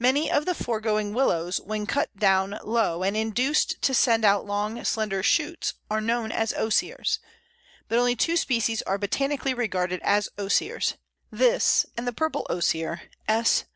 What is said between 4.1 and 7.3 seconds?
out long, slender shoots, are known as Osiers,